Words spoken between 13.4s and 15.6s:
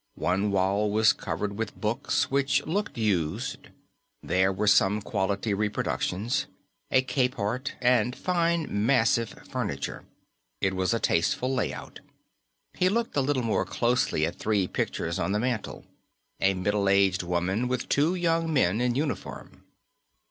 more closely at three pictures on the